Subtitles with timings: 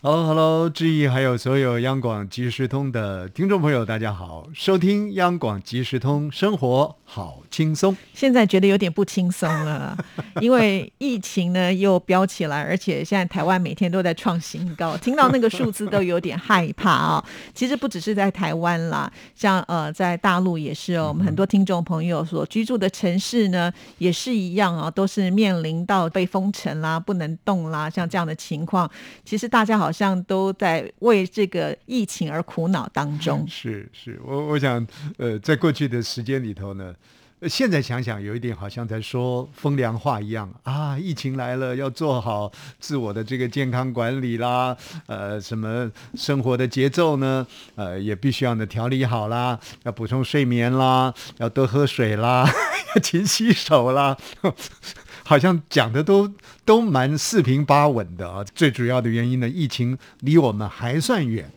[0.00, 7.96] Hello，Hello，志毅，还有所有央广即时通的听众朋友，大家好，收听央广即时通，生活好轻松。
[8.14, 9.98] 现在觉得有点不轻松了，
[10.40, 28.88] 因为疫情呢又飙起来，而且现在台湾每天都在创新高，听到那个数字都有点害怕啊、其实不只是在台湾啦，像呃在大陆也是哦，我们很多听众朋友所居住的城市呢也是一样啊、都是面临到被封城啦、不能动啦，像这样的情况，
[29.24, 33.42] 其实大家好好像都在为这个疫情而苦恼当中。
[33.48, 34.86] 是是，我我想，
[35.16, 36.94] 呃，在过去的时间里头呢，
[37.48, 52.46] 现在想想有一点好像在说风凉话一样啊，疫情来了要做好自我的这个健康管理啦，呃，什么生活的节奏呢，呃，也必须要呢调理好啦，要补充睡眠啦，要多喝水啦，
[52.94, 54.14] 要 勤洗手啦。
[55.28, 56.32] 好像讲的都
[56.64, 58.42] 都蛮四平八稳的啊。
[58.54, 61.50] 最主要的原因呢，疫情离我们还算远。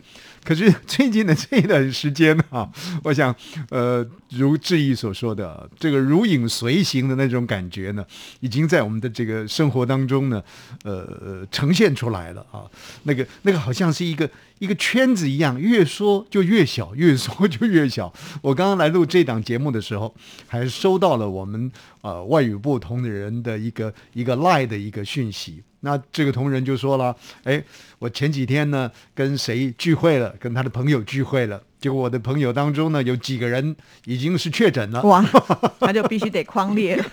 [0.43, 2.69] 可是最近的这一段时间啊，
[3.03, 3.33] 我想，
[3.69, 8.03] 呃，如志毅所说的，这个如影随形的那种感觉呢，
[8.41, 10.43] 已经在我们的这个生活当中呢，
[10.83, 12.65] 呃，呈现出来了啊。
[13.03, 14.29] 那个那个好像是一个
[14.61, 18.13] 一个圈子一样，越缩就越小，越缩就越小。
[18.43, 20.13] 我刚刚来录这档节目的时候，
[20.47, 25.63] 还收到了我们呃外语部同仁的一个一个 line 的一个讯息。
[25.79, 27.63] 那这个同仁就说了：“哎，
[27.97, 31.59] 我前几天呢跟谁聚会了，跟他的朋友聚会了。
[31.79, 33.75] 结果我的朋友当中呢有几个人
[34.05, 35.01] 已经是确诊了。
[35.01, 35.25] 哇，
[35.81, 37.05] 那就必须得框列了。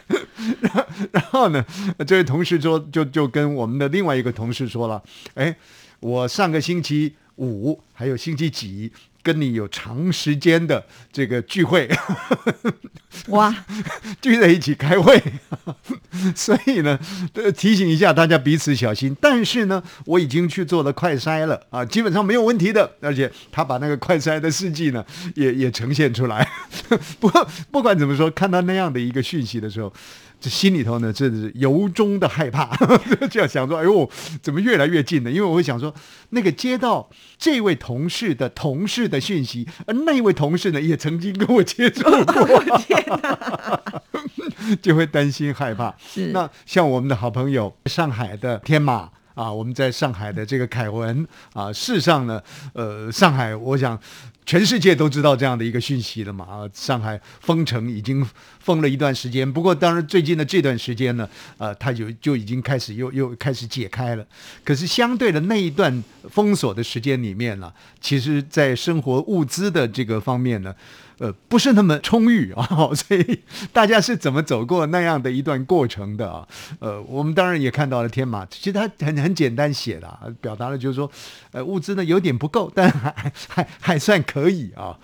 [1.11, 1.65] 然后呢，
[2.07, 5.03] 这位同事说，就就跟我们的另外一个同事说了：，
[5.33, 5.57] 哎，
[6.01, 11.89] 我上个星期五还有星期几跟你有长时间的这个聚会，
[13.29, 13.55] 哇，
[14.23, 15.23] 聚在一起开会，
[16.35, 16.99] 所以呢，
[17.35, 19.15] 呃提醒一下大家彼此小心。
[19.21, 22.91] 但是呢，我已经去做了快筛了啊，基本上没有问题的。
[23.01, 26.49] 而且他把那个快筛的事迹呢，也也呈现出来。
[27.21, 29.93] 不过不管怎么说，看到那样的一个讯息的时候。
[30.41, 32.77] 这心里头呢，真的是由衷的害怕，
[33.31, 34.09] 这样想说，哎呦，
[34.41, 35.31] 怎么越来越近呢？
[35.31, 35.93] 因为我会想说，
[36.31, 43.81] 那个接到这位同事的同事的讯息，而那一位同事呢，也曾经跟我接触过，天哪！
[44.83, 45.95] 就会担心害怕。
[45.99, 52.43] 是那像我们的好朋友上海的天马啊，我们在上海的这个凯文啊，事实上呢，
[52.75, 53.99] 呃，上海我想
[54.49, 58.27] 全世界都知道这样的一个讯息了嘛啊，上海封城已经
[58.61, 61.29] 封了一段时间，不过当然最近的这段时间呢，
[61.59, 64.27] 呃，它就就已经开始又又开始解开了。
[64.65, 67.71] 可是相对的那一段封锁的时间里面呢，
[68.01, 70.75] 其实在生活物资的这个方面呢。
[71.21, 73.41] 呃，不是那么充裕啊、 所以
[73.73, 76.47] 大家是怎么走过那样的一段过程的啊？
[76.79, 81.11] 呃，我们当然也看到了天马，其实他很很简单写的、啊，表达了就是说，
[81.51, 84.97] 呃，物资呢有点不够，但还还还算可可以啊。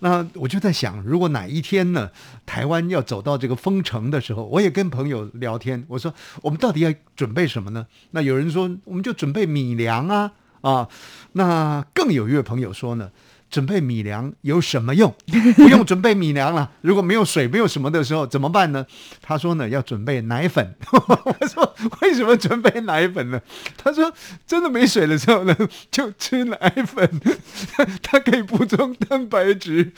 [0.00, 2.10] 那我就在想，如果哪一天呢，
[2.46, 7.86] 台湾要走到这个封城的时候，我也跟朋友聊天，我说我们到底要准备什么呢？
[8.12, 10.32] 那有人说，我们就准备米粮啊
[10.62, 10.88] 啊。
[11.32, 13.10] 那更有一位朋友说呢。
[13.50, 15.14] 准备米粮有什么用？
[15.56, 16.70] 不用准备米粮了。
[16.82, 18.86] 如果没有水、没有什么的时候怎么办呢？
[19.22, 20.74] 他说呢，要准备奶粉。
[20.92, 23.40] 我说为什么准备奶粉呢？
[23.76, 24.12] 他说
[24.46, 25.56] 真的没水的时候呢，
[25.90, 27.20] 就吃奶粉，
[28.02, 29.92] 它可以补充蛋白质，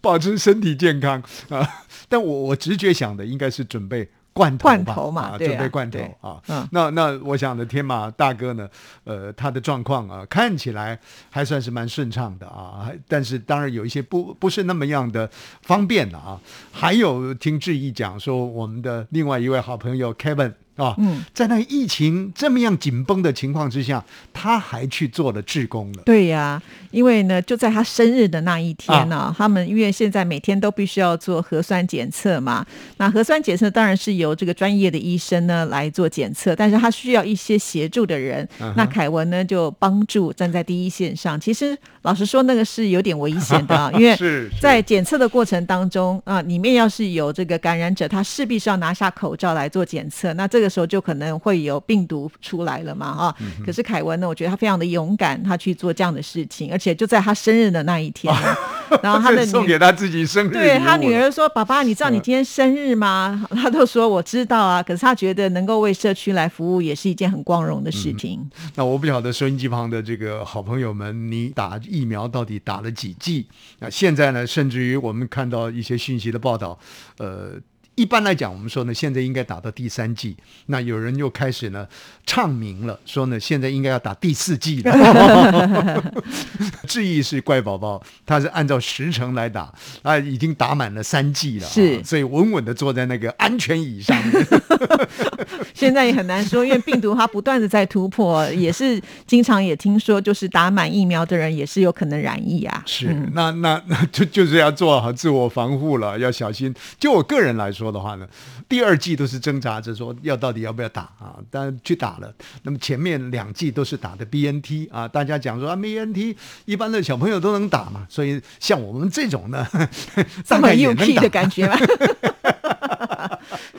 [0.00, 1.84] 保持身体健康啊。
[2.08, 4.08] 但我我直觉想的应该是准备。
[4.36, 6.38] 罐头罐头嘛准备罐头啊。
[6.48, 8.68] 嗯那那我想的天马大哥呢，
[9.04, 10.98] 呃，他的状况啊，看起来
[11.30, 15.28] 还算是蛮顺畅的啊，还但是当然有一些不不是那么样的
[15.62, 16.38] 方便的啊。
[16.70, 26.02] 还有听志毅讲说，我们的另外一位好朋友 Kevin 啊，嗯在那疫情这么样紧绷的情况之下，他还去做了志工了。
[26.04, 32.64] 对呀、因为呢，就在他生日的那一天呢、他们因为现在每天都必须要做核酸检测嘛，
[32.98, 38.46] 那核酸检测当然是由这个专业的医生呢来做检测，但是他需要一些协助的人。
[38.60, 41.40] 嗯那凯文呢就帮助站在第一线上。
[41.40, 44.16] 其实老实说，那个是有点危险的、啊， 因为
[44.60, 50.34] 在检测的过程当中啊、里面要是有这个感染者，他势必是要拿下口罩来做检测。
[50.34, 53.36] 那这个个时候就可能会有病毒出来了嘛，哈。
[53.64, 58.34] 可是凯文呢，我觉得他非常的勇敢，他去做这样的事情，而且就在他生日的那一天，
[59.02, 68.44] 然后他的 送给他自己生日，对他女儿说：“爸爸，你知道你今天生日吗？”他都说：“我知道啊。”可是他觉得能够为社区来服务，也是一件很光荣的事情。
[68.74, 73.46] 那我不晓得收音机旁的这个好朋友们，你打疫苗到底打了几剂？
[73.78, 74.46] 那现在呢？
[74.46, 76.78] 甚至于我们看到一些讯息的报道，
[77.18, 77.52] 呃。
[77.96, 80.36] 一般来讲，我们说呢，现在应该打到第三季。
[80.66, 81.88] 那有人又开始呢
[82.26, 86.12] 唱名了，说呢，现在应该要打第四季了。
[86.86, 89.72] 志毅是乖宝宝，他是按照时程来打，
[90.02, 94.46] 啊，已经打满了三季了，是，所以稳稳的坐在那个安全椅上面。
[95.74, 102.82] 现在也很难说，因为病毒它不断的在突破，也是经常也听说，就是打满疫苗的人也是有可能染疫啊。
[102.84, 106.74] 是，那那那就就是要做好自我防护了，要小心。
[106.98, 107.86] 就我个人来说。
[107.86, 108.26] 的话呢，
[108.68, 111.36] 第二季都是挣扎着说要到底要不要打啊？
[111.50, 112.34] 但去打了。
[112.64, 119.64] 那么前面两季都是打的 BNT 啊，大家讲说啊，BNT 一般的小朋友都能打嘛，所以像我们这种呢，
[120.44, 121.78] 这么 UK 的感觉吗？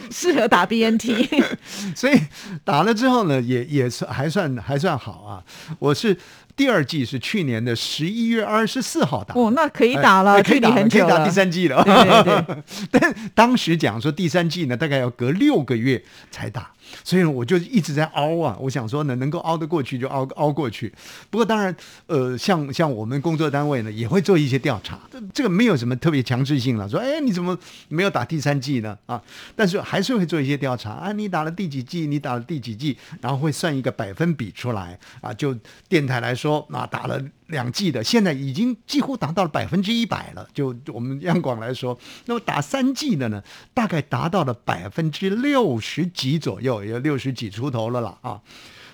[0.12, 1.28] 适合打 BNT，
[1.96, 2.20] 所以
[2.64, 5.44] 打了之后呢，也也是还算还算好啊。
[5.80, 6.18] 我是。
[6.58, 11.84] 第二季是去年的十一月二十四号打哦，那可以打了，可以打，可以打第三季了。
[11.84, 16.72] 对对对， 但当时讲说第三季呢，大概要隔六个月才打。
[17.04, 20.94] 所以我就一直在熬啊，我想说呢，能够熬得过去就熬熬过去。
[21.30, 21.76] 不过当然，
[22.08, 26.88] 呃，像像我们工作单位呢，也会做一些调查，这这个没有什么特别强制性了。
[26.90, 27.58] 说，哎，你怎么
[27.90, 28.98] 没有打第三季呢？
[29.06, 29.22] 啊，
[29.56, 32.08] 但是还是会做一些调查啊，你打了第几季？
[32.08, 32.98] 你打了第几季？
[33.22, 35.34] 然后会算一个百分比出来啊。
[35.34, 35.56] 就
[35.88, 37.22] 电台来说，啊，打了。
[37.48, 40.48] 两季的现在已经几乎达到了百分之一百了。
[40.54, 43.42] 就我们央广来说，那么打三季的呢，
[43.74, 48.40] 大概达到了百分之六十几左右，有六十几出头了啦啊。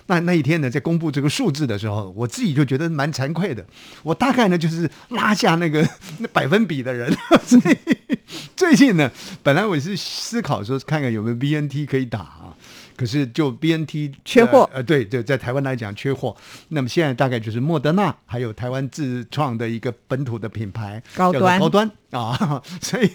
[0.06, 3.64] 那那一天呢，在公布这个数字的时候，我自己就觉得蛮惭愧的。
[4.02, 7.10] 我大概呢就是拉下那个那百分比的人。
[7.46, 8.18] 所以
[8.54, 9.10] 最近呢，
[9.42, 12.54] 本来我是思考说看看有没有 BNT 可以打啊。
[12.96, 16.36] 可是就 B N T 缺货，呃，对对，在台湾来讲缺货。
[16.68, 22.62] 那么现在大概就是莫德纳，还有台湾自创的一个本土的品牌，高端高端啊。
[22.80, 23.10] 所以，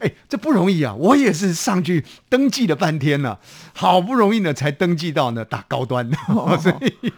[0.00, 0.94] 哎，这不容易啊！
[0.94, 3.40] 我也是上去登记了半天了，
[3.74, 6.10] 好不容易呢才登记到呢打高端。
[6.28, 7.12] 哦 所以，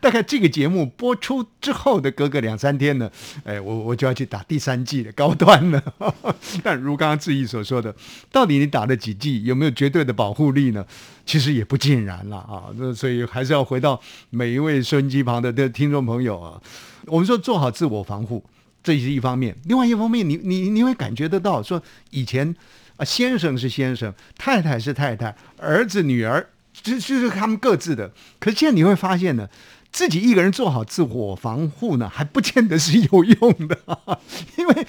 [0.00, 3.10] 大概这个节目播出之后的隔个两三天呢，
[3.44, 5.82] 哎，我我就要去打第三季的高端了。
[6.64, 7.94] 但如刚刚志毅所说的，
[8.32, 10.84] 到底你打了几剂，有没有绝对的保护力呢？
[11.26, 14.00] 其实也不尽然了啊，那所以还是要回到
[14.30, 16.60] 每一位收音机旁的的听众朋友啊，
[17.06, 18.44] 我们说做好自我防护，
[18.82, 21.80] 这是一方面；另外一方面，你你你会感觉得到，说
[22.10, 22.56] 以前
[22.96, 28.10] 啊，先生是先生，太太是太太，儿子女儿，就就是他们各自的。
[28.40, 29.48] 可是现在你会发现呢，
[29.92, 33.78] 自己一个人做好自我防护呢，还不见得是有用的，
[34.56, 34.86] 因为。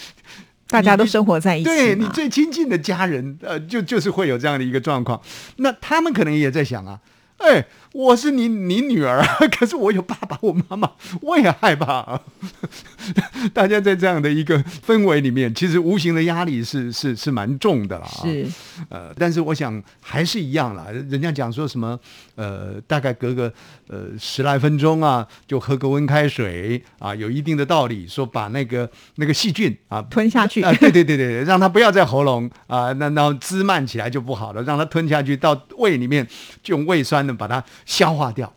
[0.67, 5.21] 大家都生活在一起，对你最亲近的家人，呃，就就是会有这样的一个状况。
[5.57, 6.99] 那他们可能也在想啊，
[7.39, 7.65] 哎。
[7.93, 9.21] 我是你你女儿，
[9.57, 10.91] 可是我有爸爸，我妈妈，
[11.21, 12.21] 我也害怕。
[13.53, 18.07] 大家在这样的一个氛围里面，其实无形的压力是是是蛮重的了。
[18.23, 18.47] 是，
[18.89, 20.87] 呃，但是我想还是一样啦。
[21.09, 21.99] 人家讲说什么，
[22.35, 23.51] 呃，大概隔个
[23.87, 28.07] 呃十来分钟啊，就喝个温开水啊，有一定的道理。
[28.07, 36.25] 说把那个那个细菌啊吞下去啊，对对对对，让它不要在喉咙啊，那然后滋漫起来就不好了，让它吞下去到胃里面，
[36.63, 37.61] 就用胃酸呢把它。
[37.85, 38.53] 消化掉，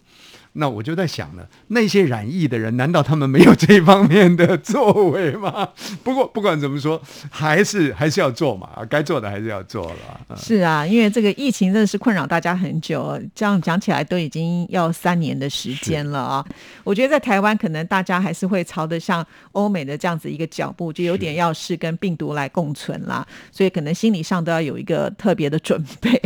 [0.57, 5.71] 那我就在想呢，那些染疫的人，难道他们没有这方面的作为吗？
[6.05, 10.37] 不过不管怎么说，还是还是要做嘛，该做的还是要做了。
[10.37, 16.45] 是啊，因为这个疫情真的是困扰大家很久，这样讲起来都已经要三年的时间了啊。
[16.85, 26.23] 我觉得在台湾，可能大家还是会朝着像欧美的这样子一个脚步，就有点要是跟病毒来共存啦，所以可能心理上都要有一个特别的准备。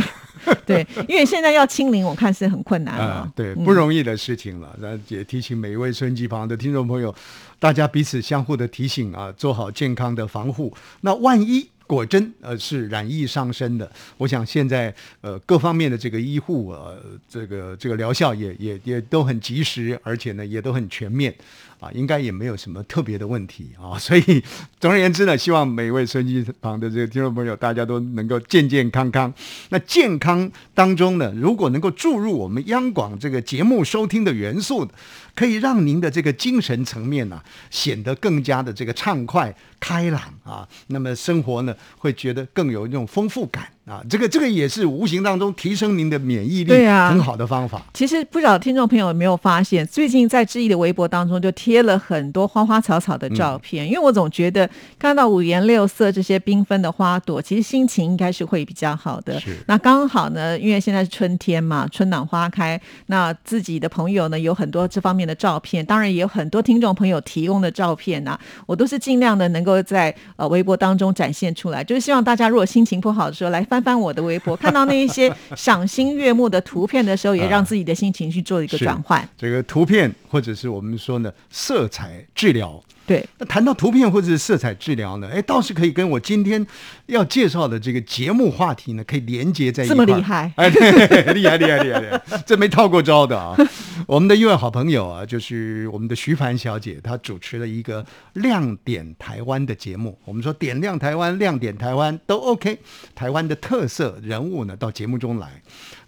[0.69, 4.75] 对，因为现在要清零，我看是很困难啊，对，不容易的事情了。
[4.79, 7.13] 那也提醒每一位收音机旁的听众朋友，
[7.57, 10.71] 大家彼此相互的提醒啊，做好健康的防护。
[11.01, 21.33] 那万一果真呃是染疫上升的，我想现在呃各方面的这个医护呃这个这个疗效也也也都很及时，而且呢也都很全面。
[21.79, 24.43] 啊，应该也没有什么特别的问题啊，所以
[24.79, 29.33] 总而言之呢，希望每一位收音机旁的这个听众朋友，大家都能够健健康康。
[29.69, 34.87] 那健康当中呢，如果能够注入我们央广这个节目收听的元素，
[35.33, 43.69] 可以让您的这个精神层面呢，显得更加的这个畅快开朗啊，那么生活呢，会觉得更有一种丰富感。
[43.89, 47.81] 啊，这个这个也是无形当中提升您的免疫力，对啊很好的方法。
[47.91, 54.69] 其实不少听众朋友有没有发现，最近在志毅的微博当中就贴了很多花花草草的照片，因为我总觉得
[54.99, 59.57] 看到五颜六色这些缤纷的花朵，其实心情应该是会比较好的是。
[59.65, 79.27] 那刚好呢，因为现在是春天嘛，春暖花开，那自己的朋友呢有很多这方面的照片，当然也有很多听众朋友提供的照片呐、我都是尽量的能够在呃微博当中展现出来，就是希望大家如果心情不好的时候，来翻翻我的微博，看到那一些赏心悦目的图片的时候，也让自己的心情去做一个转换。
[79.37, 82.81] 这个图片或者是我们说呢色彩治疗。
[83.09, 86.63] 对，那谈到图片或者是色彩治疗呢，哎，倒是可以跟我今天
[87.07, 90.07] 要介绍的这个节目话题呢，可以连接在一这块儿。
[90.07, 93.57] 么厉害哎，对， 厉害厉害厉害厉害，这没套过招的啊！
[94.05, 100.15] 我们的一位好朋友啊，就是我们的徐凡小姐，她主持了一个亮点台湾的节目。
[100.23, 102.77] 我们说点亮台湾、亮点台湾都 OK，
[103.15, 105.49] 台湾的特色人物呢到节目中来。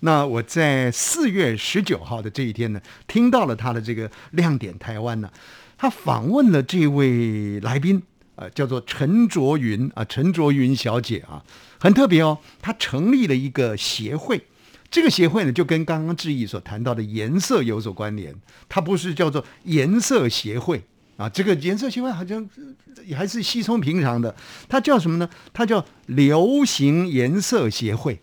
[0.01, 5.29] 那我在四月十九号的这一天呢，听到了她的这个亮点台湾呢，
[5.81, 8.03] 他访问了这位来宾。
[8.35, 11.43] 呃，叫做陈卓云啊，陈卓云小姐啊，
[11.79, 12.37] 很特别哦。
[12.61, 14.43] 她成立了一个协会，
[14.89, 18.33] 这个协会呢，就跟刚刚志毅所谈到的颜色有所关联。
[18.69, 20.83] 它不是叫做颜色协会
[21.21, 22.49] 啊，这个颜色协会好像
[23.05, 24.35] 也还是稀松平常的。
[24.67, 25.29] 它叫什么呢？
[25.53, 28.19] 它叫流行颜色协会，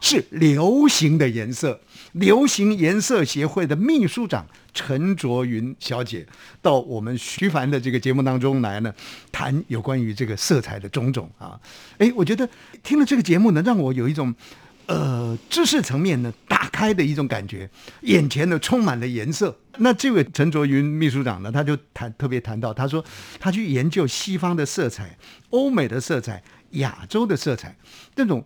[0.00, 1.80] 是流行的颜色。
[2.12, 6.26] 流行颜色协会的秘书长陈卓云小姐
[6.62, 8.94] 到我们徐凡的这个节目当中来呢，
[9.30, 11.60] 谈有关于这个色彩的种种啊。
[11.98, 12.48] 哎，我觉得
[12.82, 14.34] 听了这个节目呢，让我有一种
[14.86, 17.70] 呃知识层面呢打开的一种感觉，
[18.02, 19.58] 眼前呢充满了颜色。
[19.78, 23.02] 那这位陈卓云秘书长呢，他就谈特别谈到，他说
[23.40, 25.18] 他去研究西方的色彩、
[25.50, 26.42] 欧美的色彩、
[26.72, 27.76] 亚洲的色彩
[28.16, 28.44] 那种。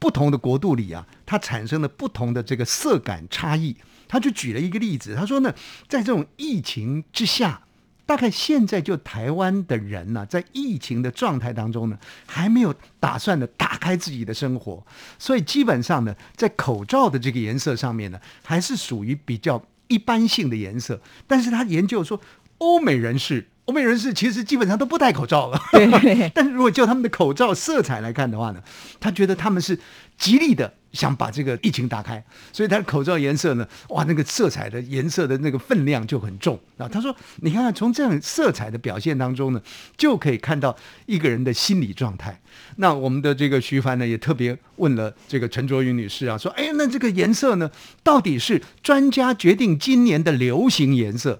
[0.00, 3.76] 不同的国度里啊，它产生了不同的这个色感差异。
[4.06, 5.52] 他就举了一个例子，他说呢，
[5.88, 7.62] 在这种疫情之下，
[8.08, 14.82] 大概现在就台湾的人呢、在疫情的状态当中呢，还没有打算的打开自己的生活，
[15.18, 21.02] 所以基本上呢，在口罩的这个颜色上面呢，还是属于比较一般性的颜色。
[21.26, 22.18] 但是他研究说，
[22.56, 23.48] 欧美人士。
[23.68, 28.60] 欧美人士其实基本上都不戴口罩了，对 但是如果就他们的口罩色彩来看的话呢，
[28.98, 29.78] 他觉得他们是
[30.16, 36.88] 极力的想把这个疫情打开，所以他的口罩颜色呢，哇，那个色彩的颜色的那个分量就很重啊。
[36.88, 39.60] 他说，你看看从这样色彩的表现当中呢，
[39.98, 42.40] 就可以看到一个人的心理状态。
[42.76, 47.70] 那我们的这个徐帆呢，也特别问了这个陈卓云女士啊，说，哎，那这个颜色呢，
[48.02, 51.38] 到底是专家决定今年的流行颜色？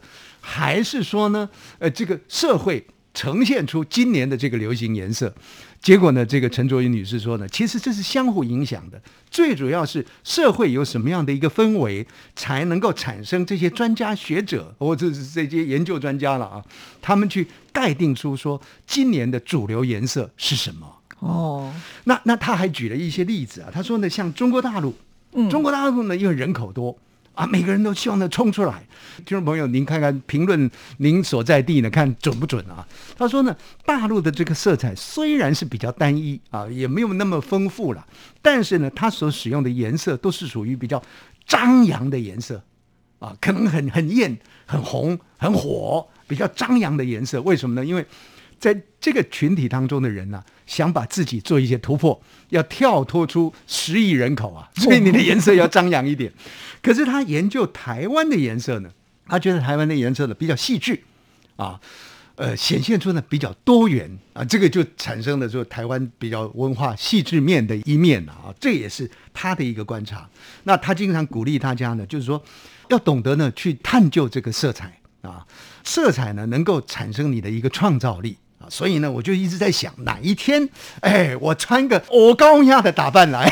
[0.50, 1.46] 还是说呢，
[1.78, 5.34] 呃，这个社会呈现出今年的这个流行颜色，
[5.82, 9.00] 结果呢，这个陈卓云女士说呢，其实这是相互影响的，
[9.30, 16.64] 最主要是社会有什么样的一个氛围，才能够产生这些专家学者或者是这些研究专家了啊，
[17.02, 20.96] 他们去概定出说今年的主流颜色是什么。
[21.20, 21.74] 哦，
[22.04, 24.94] 那那他还举了一些例子啊，他说呢，像中国大陆，
[25.32, 25.50] 嗯。
[25.50, 26.96] 中国大陆呢，因为人口多
[27.38, 28.84] 啊，每个人都希望呢冲出来。
[29.18, 32.84] 听众朋友，您看看评论，您所在地呢，看准不准啊？
[33.16, 38.04] 他说呢，大陆的这个色彩虽然是比较单一啊，也没有那么丰富了，
[38.42, 41.00] 但是呢，它所使用的颜色都是属于比较
[41.46, 42.60] 张扬的颜色
[43.20, 47.40] 啊，可能很很艳、很红、很火，比较张扬的颜色。
[47.42, 47.86] 为什么呢？
[47.86, 48.04] 因为
[48.58, 56.30] 在这个群体当中的人呢、想把自己做一些突破，要跳脱出十亿人口啊，所以你的颜色要张扬一点。
[56.82, 58.90] 可是他研究台湾的颜色呢，
[59.26, 61.00] 他觉得台湾的颜色呢比较细致
[61.56, 61.80] 啊，
[62.36, 70.28] 呃，显现出呢比较多元啊，这个就产生了说台湾比较文化细致面的一面了啊，这也是他的一个观察。
[70.64, 72.40] 那他经常鼓励大家呢，就是说
[72.90, 75.46] 要懂得呢去探究这个色彩啊，
[75.82, 78.36] 色彩呢能够产生你的一个创造力。
[78.68, 80.68] 所以呢，我就一直在想，哪一天，
[81.00, 83.50] 哎，我穿个我高压的打扮来，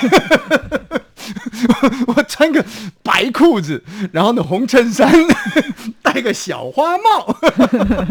[2.07, 2.65] 我 我穿个
[3.03, 3.83] 白裤子，
[4.13, 5.13] 然后呢红衬衫，
[6.03, 7.37] 戴个小花帽，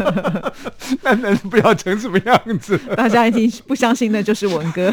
[1.02, 2.78] 那那不要成什么样子？
[2.96, 4.92] 大家已经不相信那就是文哥。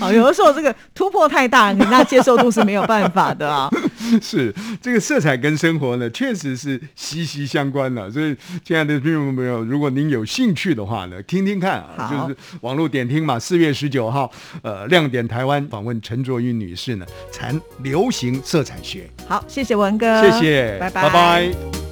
[0.00, 3.68] 好，有的时候这个突破太大，人家接受度是没有办法的啊。
[4.20, 8.10] 是这个色彩跟生活呢，确实是息息相关的。
[8.10, 13.38] 所以，亲爱的听众朋友，如果您有兴趣的话呢，听听看啊，就是网络点听嘛。
[13.38, 14.30] 四月十九号，
[14.62, 19.08] 呃，亮点台湾访问陈卓玉女士呢，谈流行色彩学。
[19.28, 21.89] 好，谢谢文哥，谢谢，拜拜拜